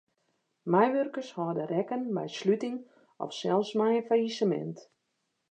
Meiwurkers 0.71 1.29
hâlde 1.37 1.63
rekken 1.73 2.03
mei 2.15 2.29
sluting 2.37 2.77
of 3.23 3.31
sels 3.39 3.69
mei 3.79 3.93
in 3.99 4.07
fallisemint. 4.09 4.79